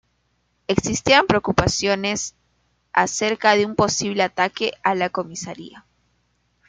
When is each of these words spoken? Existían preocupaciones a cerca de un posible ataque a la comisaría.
Existían 0.65 1.27
preocupaciones 1.27 2.33
a 2.91 3.05
cerca 3.05 3.55
de 3.55 3.67
un 3.67 3.75
posible 3.75 4.23
ataque 4.23 4.73
a 4.81 4.95
la 4.95 5.11
comisaría. 5.11 5.85